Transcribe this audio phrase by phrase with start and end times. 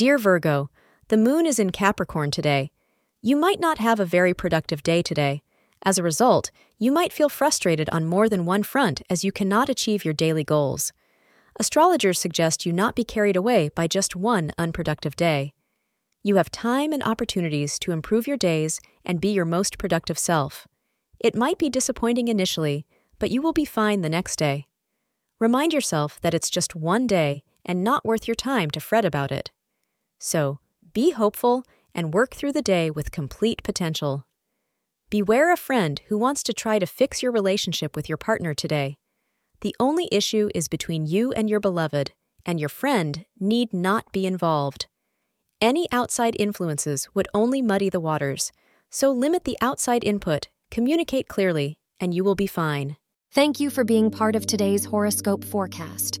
[0.00, 0.70] Dear Virgo,
[1.08, 2.70] the moon is in Capricorn today.
[3.20, 5.42] You might not have a very productive day today.
[5.82, 9.68] As a result, you might feel frustrated on more than one front as you cannot
[9.68, 10.94] achieve your daily goals.
[11.56, 15.52] Astrologers suggest you not be carried away by just one unproductive day.
[16.22, 20.66] You have time and opportunities to improve your days and be your most productive self.
[21.18, 22.86] It might be disappointing initially,
[23.18, 24.66] but you will be fine the next day.
[25.38, 29.30] Remind yourself that it's just one day and not worth your time to fret about
[29.30, 29.50] it.
[30.20, 30.60] So,
[30.92, 34.26] be hopeful and work through the day with complete potential.
[35.08, 38.96] Beware a friend who wants to try to fix your relationship with your partner today.
[39.62, 42.12] The only issue is between you and your beloved,
[42.46, 44.86] and your friend need not be involved.
[45.60, 48.52] Any outside influences would only muddy the waters,
[48.88, 52.96] so limit the outside input, communicate clearly, and you will be fine.
[53.32, 56.20] Thank you for being part of today's horoscope forecast.